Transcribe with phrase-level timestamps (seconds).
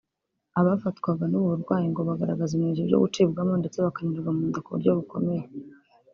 [0.59, 5.43] Abafatwaga n’ubu burwayi ngo bagaragazaga ibimenyetso byo gucibwamo ndetse bakanaribwa mu nda ku buryo bukomeye